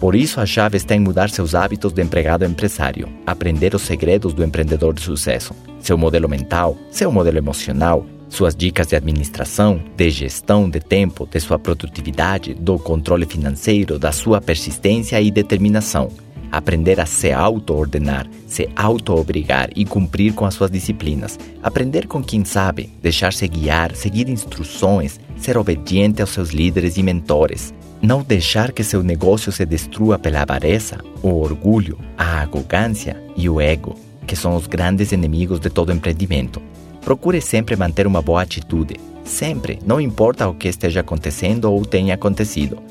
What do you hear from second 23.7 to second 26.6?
seguir instruções, ser obediente aos seus